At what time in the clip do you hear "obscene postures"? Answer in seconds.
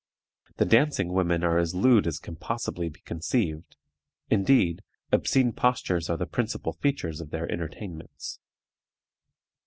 5.11-6.09